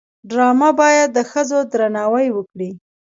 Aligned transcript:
ډرامه 0.29 0.69
باید 0.79 1.09
د 1.13 1.19
ښځو 1.31 1.59
درناوی 1.71 2.27
وکړي 2.33 2.69